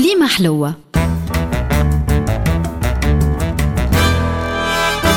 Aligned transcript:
كليمة 0.00 0.26
حلوة. 0.26 0.74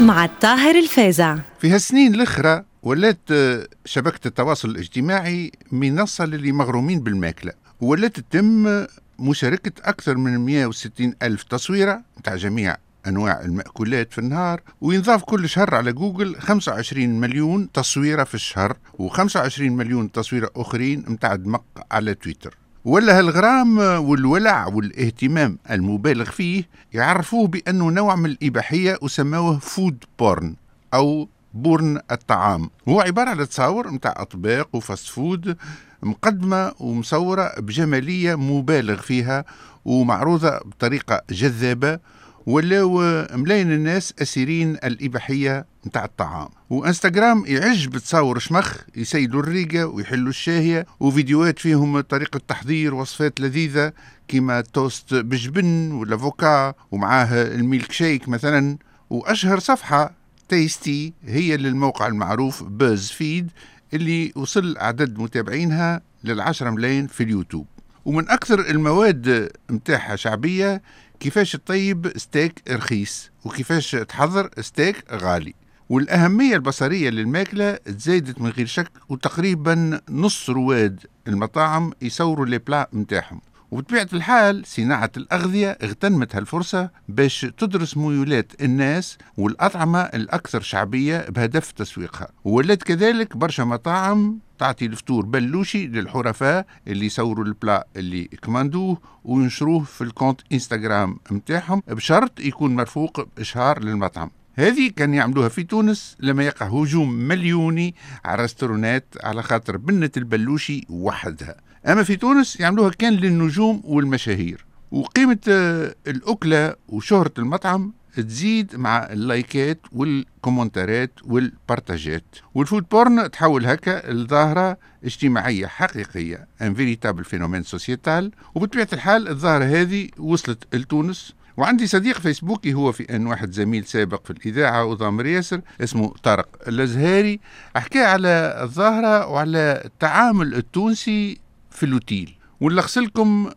مع 0.00 0.24
الطاهر 0.24 0.74
الفازع 0.78 1.38
في 1.60 1.70
هالسنين 1.70 2.14
الأخرى 2.14 2.64
ولات 2.82 3.18
آه، 3.30 3.66
شبكة 3.84 4.28
التواصل 4.28 4.70
الاجتماعي 4.70 5.52
منصة 5.72 6.24
للي 6.24 6.52
مغرومين 6.52 7.00
بالماكلة 7.00 7.52
ولات 7.80 8.20
تتم 8.20 8.86
مشاركة 9.18 9.72
أكثر 9.84 10.16
من 10.16 10.38
160 10.38 11.14
ألف 11.22 11.42
تصويرة 11.42 12.02
متاع 12.18 12.36
جميع 12.36 12.76
أنواع 13.06 13.40
المأكولات 13.40 14.12
في 14.12 14.18
النهار 14.18 14.60
وينضاف 14.80 15.24
كل 15.24 15.48
شهر 15.48 15.74
على 15.74 15.92
جوجل 15.92 16.36
25 16.36 17.08
مليون 17.08 17.72
تصويرة 17.72 18.24
في 18.24 18.34
الشهر 18.34 18.76
و25 19.02 19.60
مليون 19.60 20.12
تصويرة 20.12 20.50
أخرين 20.56 21.04
متاع 21.08 21.34
دمق 21.34 21.64
على 21.90 22.14
تويتر. 22.14 22.65
ولا 22.86 23.18
هالغرام 23.18 23.78
والولع 23.78 24.66
والاهتمام 24.66 25.58
المبالغ 25.70 26.24
فيه 26.24 26.68
يعرفوه 26.92 27.48
بأنه 27.48 27.90
نوع 27.90 28.16
من 28.16 28.26
الإباحية 28.30 28.98
وسموه 29.02 29.58
food 29.58 30.04
porn 30.18 30.56
أو 30.94 31.28
porn 31.54 32.00
الطعام. 32.10 32.70
هو 32.88 33.00
عبارة 33.00 33.30
على 33.30 33.46
تصاور 33.46 33.90
متاع 33.90 34.14
أطباق 34.16 34.68
و 34.72 34.79
fast 34.79 35.08
food 35.08 35.56
مقدمة 36.02 36.72
ومصورة 36.80 37.52
بجمالية 37.58 38.34
مبالغ 38.34 39.00
فيها 39.00 39.44
ومعروضة 39.84 40.58
بطريقة 40.58 41.22
جذابة 41.30 41.98
ولاو 42.46 42.98
ملاين 43.32 43.72
الناس 43.72 44.14
أسيرين 44.22 44.70
الإباحية 44.72 45.66
نتاع 45.86 46.04
الطعام. 46.04 46.48
وإنستغرام 46.70 47.44
يعج 47.46 47.86
بتصاور 47.86 48.38
شمخ 48.38 48.76
يسيلوا 48.96 49.40
الريقة 49.40 49.86
ويحلوا 49.86 50.28
الشاهية 50.28 50.86
وفيديوهات 51.00 51.58
فيهم 51.58 52.00
طريقة 52.00 52.40
تحضير 52.48 52.94
وصفات 52.94 53.40
لذيذة 53.40 53.92
كيما 54.28 54.60
توست 54.60 55.14
بالجبن 55.14 55.92
وال 55.92 56.16
avocat 56.16 56.74
ومعاه 56.90 57.42
الميلك 57.42 57.92
شيك 57.92 58.28
مثلا. 58.28 58.78
وأشهر 59.10 59.58
صفحة 59.58 60.14
Tasty 60.48 61.12
هي 61.24 61.56
للموقع 61.56 62.06
المعروف 62.06 62.62
BuzzFeed 62.62 63.50
اللي 63.94 64.32
وصل 64.36 64.76
عدد 64.78 65.18
متابعينها 65.18 66.00
للعشرة 66.24 66.70
ملايين 66.70 67.06
في 67.06 67.22
اليوتيوب. 67.22 67.66
ومن 68.04 68.30
أكثر 68.30 68.60
المواد 68.60 69.52
متاعها 69.70 70.16
شعبية 70.16 70.82
كيفاش 71.20 71.52
تطيب 71.52 72.12
ستيك 72.16 72.62
رخيص؟ 72.70 73.30
وكيفاش 73.44 73.90
تحضر 73.90 74.50
ستيك 74.60 75.04
غالي؟ 75.12 75.54
والأهمية 75.88 76.54
البصرية 76.54 77.10
للماكلة 77.10 77.72
تزايدت 77.74 78.40
من 78.40 78.50
غير 78.50 78.66
شك 78.66 78.90
وتقريبا 79.08 80.00
نص 80.10 80.50
رواد 80.50 81.00
المطاعم 81.28 81.92
يصوروا 82.02 82.46
les 82.46 82.58
plats 82.58 82.88
متاعهم. 82.92 83.40
وبطبيعة 83.70 84.08
الحال 84.12 84.62
صناعة 84.66 85.10
الأغذية 85.16 85.78
اغتنمت 85.82 86.36
هالفرصة 86.36 86.90
باش 87.08 87.46
تدرس 87.58 87.96
ميولات 87.96 88.52
الناس 88.60 89.18
والأطعمة 89.36 90.00
الأكثر 90.00 90.60
شعبية 90.60 91.26
بهدف 91.28 91.70
تسويقها. 91.72 92.28
ولات 92.44 92.82
كذلك 92.82 93.36
برشا 93.36 93.62
مطاعم 93.62 94.38
تعطي 94.58 94.86
الفطور 94.86 95.24
بلوشي 95.26 95.86
للحرفاء 95.86 96.66
اللي 96.86 97.06
يصوروا 97.06 97.44
ال 97.44 97.52
plat 97.52 97.86
اللي 97.96 98.24
كماندوه 98.24 98.98
وينشروه 99.24 99.84
في 99.84 100.04
ال 100.04 100.09
compte 100.09 100.40
إنستغرام 100.52 101.18
متاعهم 101.30 101.82
بشرط 101.88 102.40
يكون 102.40 102.76
مرفوق 102.76 103.28
بإشهار 103.36 103.84
للمطعم. 103.84 104.30
هذه 104.54 104.90
كان 104.96 105.14
يعملوها 105.14 105.48
في 105.48 105.62
تونس 105.62 106.16
لما 106.20 106.44
يقع 106.44 106.66
هجوم 106.66 107.12
مليوني 107.12 107.94
على 108.24 108.34
الرستورانات 108.34 109.14
على 109.24 109.42
خاطر 109.42 109.76
بنة 109.76 110.10
البلوشي 110.16 110.86
وحدها. 110.90 111.56
أما 111.86 112.02
في 112.02 112.16
تونس 112.16 112.60
يعملوها 112.60 112.90
كان 112.90 113.12
للنجوم 113.12 113.80
والمشاهير. 113.84 114.64
وقيمة 114.90 115.38
آه، 115.48 115.94
الأكلة 116.06 116.74
وشهرة 116.88 117.32
المطعم 117.38 117.92
تزيد 118.16 118.76
مع 118.76 118.98
اللايكات 119.10 119.80
والكومنتارات 119.92 121.12
والبارتاجات. 121.24 122.24
وال 122.54 122.65
food 122.65 122.88
porn 122.88 123.30
تحول 123.30 123.66
هكا 123.66 124.12
لظاهرة 124.12 124.78
اجتماعية 125.04 125.66
حقيقية 125.66 126.48
un 126.62 126.74
véritable 126.74 127.24
phénomène 127.24 127.62
sociétal 127.62 128.32
وبطبيعة 128.54 128.88
الحال 128.92 129.28
الظاهرة 129.28 129.64
هذه 129.64 130.08
وصلت 130.18 130.74
لتونس. 130.74 131.34
وعندي 131.56 131.86
صديق 131.86 132.18
فيسبوكي 132.20 132.74
هو 132.74 132.92
في 132.92 133.16
آن 133.16 133.26
واحد 133.26 133.52
زميل 133.52 133.84
سابق 133.84 134.24
في 134.24 134.30
الإذاعة 134.30 134.84
وضامر 134.84 135.26
ياسر 135.26 135.60
اسمه 135.80 136.14
طارق 136.22 136.48
الأزهاري. 136.68 137.40
حكى 137.76 138.04
على 138.04 138.58
الظاهرة 138.62 139.26
وعلى 139.26 139.82
التعامل 139.84 140.54
التونسي 140.54 141.38
في 141.70 141.82
l'hôtel 141.82 142.34
ونلخص 142.60 142.98
لكم 142.98 143.50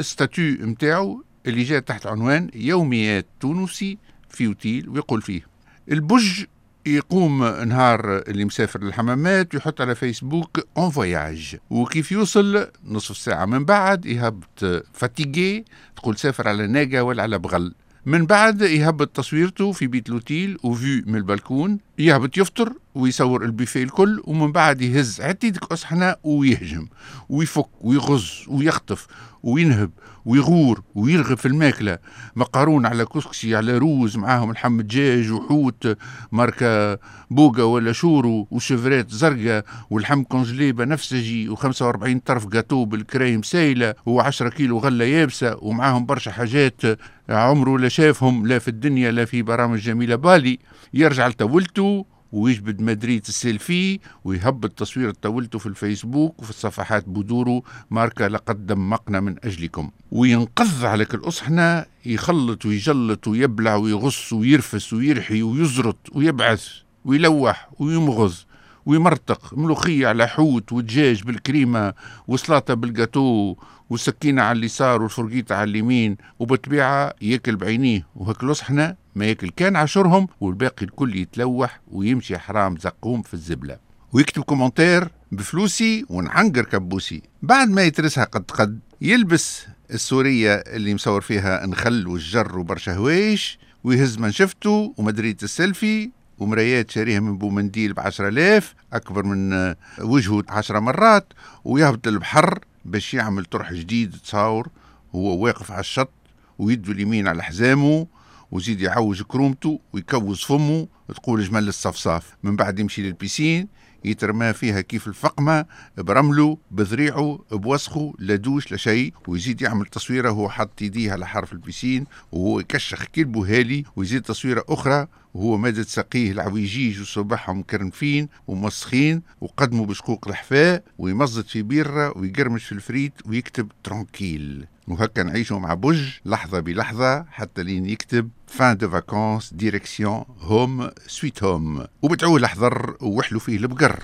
ال 0.00 0.09
statut 0.09 0.66
نتاعو 0.66 1.24
اللي 1.46 1.62
جاء 1.62 1.80
تحت 1.80 2.06
عنوان 2.06 2.50
يوميات 2.54 3.26
تونسي 3.40 3.98
في 4.28 4.46
اوتيل 4.46 4.88
ويقول 4.88 5.22
فيه. 5.22 5.46
البج 5.90 6.44
يقوم 6.86 7.44
نهار 7.44 8.18
اللي 8.18 8.44
مسافر 8.44 8.84
للحمامات 8.84 9.54
ويحط 9.54 9.80
على 9.80 9.94
فيسبوك 9.94 10.60
en 10.76 10.90
voyage 10.90 11.56
وكيف 11.70 12.12
يوصل؟ 12.12 12.66
نصف 12.84 13.16
ساعة 13.16 13.44
من 13.44 13.64
بعد 13.64 14.06
يهبط 14.06 14.64
fatigué 14.92 15.64
تقول 15.96 16.16
سافر 16.16 16.48
على 16.48 16.66
ناقة 16.66 17.02
ولا 17.02 17.22
على 17.22 17.38
بغل. 17.38 17.74
من 18.06 18.26
بعد 18.26 18.60
يهبط 18.62 19.08
تصويرته 19.08 19.72
في 19.72 19.86
بيت 19.86 20.08
l'hôtel 20.08 20.58
و 20.62 20.72
vue 20.72 21.02
من 21.06 21.16
البلكون 21.16 21.78
يهبط 21.98 22.38
يفطر 22.38 22.72
ويصور 22.94 23.44
البيفيه 23.44 23.82
الكل 23.82 24.22
ومن 24.24 24.52
بعد 24.52 24.82
يهز 24.82 25.20
عتيدك 25.20 25.72
أصحنا 25.72 26.16
ويهجم 26.24 26.86
ويفك 27.28 27.66
ويغز 27.80 28.44
ويخطف 28.48 29.06
وينهب 29.42 29.90
ويغور 30.24 30.82
ويرغب 30.94 31.36
في 31.36 31.46
الماكلة. 31.46 31.98
مقارون 32.36 32.86
على 32.86 33.04
كسكسي 33.04 33.56
على 33.56 33.78
روز 33.78 34.16
معاهم 34.16 34.52
لحم 34.52 34.80
دجاج 34.80 35.30
وحوت 35.30 35.96
ماركة 36.32 36.98
بوغا 37.30 37.62
ولا 37.62 37.92
شورو 37.92 38.48
وشفرات 38.50 39.10
زرقاء 39.10 39.64
والحم 39.90 40.22
congelé 40.22 40.72
بنفسجي 40.72 41.56
و45 41.56 42.18
طرف 42.26 42.46
gâteau 42.46 42.84
بال 42.84 43.01
crème 43.01 43.42
سايلة 43.42 43.94
و10 44.08 44.48
كيلو 44.48 44.78
غلة 44.78 45.04
يابسة 45.04 45.56
ومعاهم 45.62 46.06
برشا 46.06 46.30
حاجات. 46.30 46.80
عمره 47.28 47.78
لا 47.78 47.88
شافهم 47.88 48.46
لا 48.46 48.58
في 48.58 48.68
الدنيا 48.68 49.10
لا 49.10 49.24
في 49.24 49.42
برامج 49.42 49.78
جميلة. 49.78 50.16
بالي 50.16 50.58
يرجع 50.94 51.28
لطولته 51.28 52.06
ويجبد 52.32 52.80
مدريد 52.82 53.22
السيلفي 53.28 54.00
ويهبط 54.24 54.70
تصوير 54.72 55.10
طولته 55.10 55.58
في 55.58 55.66
الفيسبوك 55.66 56.42
وفي 56.42 56.50
الصفحات 56.50 57.08
بودورو 57.08 57.64
ماركة 57.90 58.28
لقد 58.28 58.66
دمقنا 58.66 59.20
من 59.20 59.36
أجلكم. 59.44 59.90
وينقض 60.12 60.84
على 60.84 61.04
كل 61.04 61.18
أصحنا 61.18 61.86
يخلط 62.06 62.66
ويجلط 62.66 63.28
ويبلع 63.28 63.76
ويغص 63.76 64.32
ويرفس 64.32 64.92
ويرحي 64.92 65.42
ويزرط 65.42 65.96
ويبعث 66.12 66.68
ويلوح 67.04 67.70
ويمغز 67.78 68.46
ويمرتق 68.86 69.58
ملوخية 69.58 70.06
على 70.08 70.26
حوت 70.28 70.72
ودجاج 70.72 71.22
بالكريمة 71.22 71.92
وسلاطة 72.28 72.74
بالجاتو 72.74 73.56
والسكينة 73.90 74.42
على 74.42 74.58
اليسار 74.58 75.02
والفرقيطة 75.02 75.54
على 75.54 75.70
اليمين 75.70 76.16
وبطبيعة 76.38 77.14
ياكل 77.22 77.56
بعينيه 77.56 78.06
وهكلوس 78.16 78.60
إحنا 78.60 78.96
ما 79.14 79.26
ياكل 79.26 79.50
كان 79.50 79.76
عشرهم 79.76 80.28
والباقي 80.40 80.84
الكل 80.86 81.16
يتلوح 81.16 81.80
ويمشي 81.92 82.38
حرام 82.38 82.76
زقوم 82.76 83.22
في 83.22 83.34
الزبلة. 83.34 83.78
ويكتب 84.12 84.42
commentaire 84.42 85.08
بفلوسي 85.32 86.04
ونعنقر 86.08 86.64
كبوسي. 86.64 87.22
بعد 87.42 87.68
ما 87.68 87.82
يترسها 87.82 88.24
قد 88.24 88.50
قد 88.50 88.78
يلبس 89.00 89.66
السورية 89.90 90.54
اللي 90.54 90.94
مصور 90.94 91.20
فيها 91.20 91.66
نخل 91.66 92.06
والجر 92.06 92.58
وبرشا 92.58 92.94
هوايش 92.94 93.58
ويهز 93.84 94.18
من 94.18 94.32
شفته 94.32 94.94
ومدرية 94.96 95.36
السيلفي 95.42 96.10
ومرايات 96.38 96.90
شاريها 96.90 97.20
من 97.20 97.38
بومنديل 97.38 97.92
بعشرة 97.92 98.28
آلاف 98.28 98.74
أكبر 98.92 99.22
من 99.24 99.74
وجهه 100.00 100.42
عشرة 100.48 100.78
مرات 100.78 101.32
ويهبط 101.64 102.06
البحر 102.06 102.58
باش 102.84 103.14
يعمل 103.14 103.44
طرح 103.44 103.72
جديد 103.72 104.16
تصاور 104.24 104.68
هو 105.14 105.38
واقف 105.38 105.70
على 105.70 105.80
الشط 105.80 106.10
ويده 106.58 106.92
اليمين 106.92 107.28
على 107.28 107.42
حزامه 107.42 108.06
وزيد 108.52 108.80
يعوج 108.80 109.22
كرومته 109.22 109.80
ويكوز 109.92 110.40
فمه 110.40 110.88
تقول 111.08 111.44
جمل 111.44 111.68
الصفصاف. 111.68 112.36
من 112.42 112.56
بعد 112.56 112.78
يمشي 112.78 113.02
للبيسين 113.02 113.68
يترمى 114.04 114.52
فيها 114.52 114.80
كيف 114.80 115.06
الفقمة 115.06 115.64
برمله 115.98 116.58
بذريعه 116.70 117.38
بوسخه 117.52 118.14
لا 118.18 118.36
دوش 118.36 118.70
لا 118.70 118.76
شيء. 118.76 119.12
ويزيد 119.28 119.62
يعمل 119.62 119.86
تصويرة 119.86 120.30
وهو 120.30 120.48
حط 120.48 120.82
يديه 120.82 121.12
على 121.12 121.26
حرف 121.26 121.52
البيسين 121.52 122.06
وهو 122.32 122.60
يكشخ 122.60 123.04
كلبه 123.04 123.58
هالي 123.58 123.84
ويزيد 123.96 124.22
تصويرة 124.22 124.64
أخرى 124.68 125.06
وهو 125.34 125.56
مادة 125.56 125.82
سقيه 125.82 126.32
العويجيج 126.32 127.00
وصباحهم 127.00 127.62
كرنفين 127.62 128.28
ومسخين 128.48 129.22
وقدموا 129.40 129.86
بشقوق 129.86 130.28
الحفاء 130.28 130.82
ويمزط 130.98 131.46
في 131.48 131.62
بيرة 131.62 132.18
ويقرمش 132.18 132.64
في 132.64 132.72
الفريت 132.72 133.12
ويكتب 133.26 133.68
ترانكيل. 133.84 134.66
وهكا 134.88 135.22
نعيشوا 135.22 135.58
مع 135.58 135.74
بوج 135.74 136.02
لحظة 136.24 136.60
بلحظة 136.60 137.24
حتى 137.30 137.62
لين 137.62 137.86
يكتب 137.86 138.30
فان 138.46 138.76
دو 138.76 138.90
فاكونس 138.90 139.54
ديريكسيون 139.54 140.24
هوم 140.40 140.90
سويت 141.06 141.42
هوم 141.42 141.86
وبتعوه 142.02 142.40
لحظر 142.40 142.96
وحلو 143.00 143.38
فيه 143.38 143.56
البقر. 143.56 144.02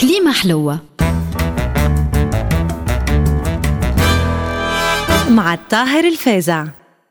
كليمة 0.00 0.32
حلوة. 0.32 0.80
مع 5.30 5.54
الطاهر 5.54 6.04
الفازع. 6.04 6.66